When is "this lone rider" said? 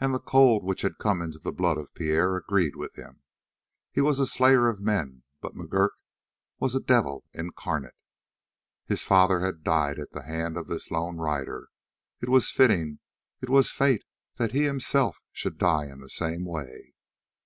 10.68-11.68